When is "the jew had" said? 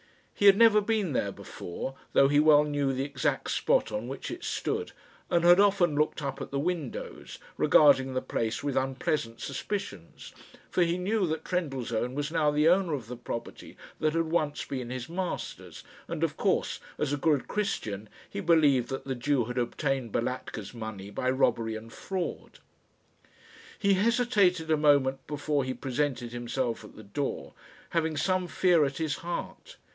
19.05-19.59